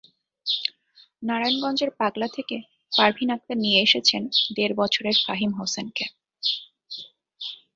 নারায়ণগঞ্জের 1.23 1.91
পাগলা 1.99 2.27
থেকে 2.35 2.57
পারভীন 2.91 3.29
আক্তার 3.35 3.57
নিয়ে 3.57 3.79
এসেছেন 3.81 4.21
দেড় 4.55 4.73
বছরের 4.77 5.15
ফাহিম 5.25 5.51
হোসেনকে। 5.59 6.05